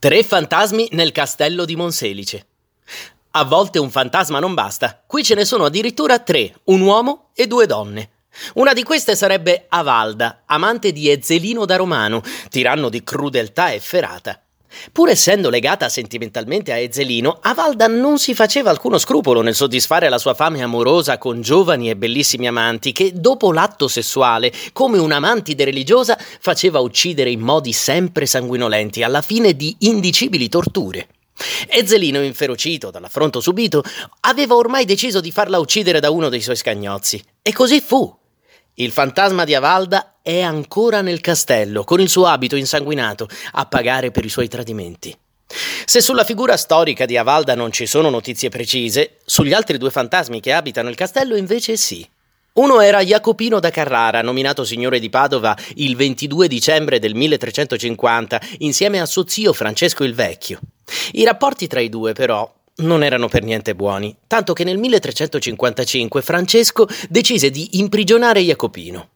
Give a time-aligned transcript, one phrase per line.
[0.00, 2.46] Tre fantasmi nel castello di Monselice.
[3.32, 7.48] A volte un fantasma non basta, qui ce ne sono addirittura tre, un uomo e
[7.48, 8.10] due donne.
[8.54, 14.40] Una di queste sarebbe Avalda, amante di Ezzelino da Romano, tiranno di crudeltà efferata.
[14.92, 20.18] Pur essendo legata sentimentalmente a Ezzelino, Avalda non si faceva alcuno scrupolo nel soddisfare la
[20.18, 25.64] sua fame amorosa con giovani e bellissimi amanti che, dopo l'atto sessuale, come una mantide
[25.64, 31.08] religiosa, faceva uccidere in modi sempre sanguinolenti, alla fine di indicibili torture.
[31.68, 33.82] Ezzelino, inferocito dall'affronto subito,
[34.20, 37.22] aveva ormai deciso di farla uccidere da uno dei suoi scagnozzi.
[37.42, 38.17] E così fu.
[38.80, 44.12] Il fantasma di Avalda è ancora nel castello, con il suo abito insanguinato, a pagare
[44.12, 45.12] per i suoi tradimenti.
[45.84, 50.38] Se sulla figura storica di Avalda non ci sono notizie precise, sugli altri due fantasmi
[50.38, 52.08] che abitano il castello invece sì.
[52.52, 59.00] Uno era Jacopino da Carrara, nominato signore di Padova il 22 dicembre del 1350, insieme
[59.00, 60.60] a suo zio Francesco il Vecchio.
[61.12, 66.22] I rapporti tra i due, però, non erano per niente buoni, tanto che nel 1355
[66.22, 69.08] Francesco decise di imprigionare Jacopino.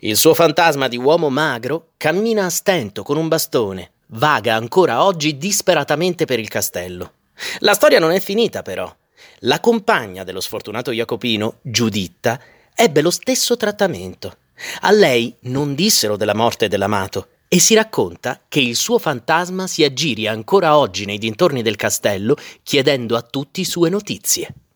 [0.00, 5.36] Il suo fantasma di uomo magro cammina a stento con un bastone, vaga ancora oggi
[5.36, 7.12] disperatamente per il castello.
[7.60, 8.92] La storia non è finita, però.
[9.40, 12.40] La compagna dello sfortunato Jacopino, Giuditta,
[12.74, 14.36] ebbe lo stesso trattamento.
[14.80, 19.82] A lei non dissero della morte dell'amato e si racconta che il suo fantasma si
[19.82, 24.67] aggiri ancora oggi nei dintorni del castello chiedendo a tutti sue notizie.